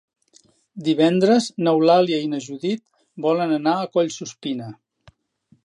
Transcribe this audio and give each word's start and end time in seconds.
Divendres 0.87 1.49
n'Eulàlia 1.67 2.19
i 2.23 2.31
na 2.31 2.39
Judit 2.47 2.81
volen 3.27 3.53
anar 3.59 3.77
a 3.83 3.87
Collsuspina. 3.99 4.71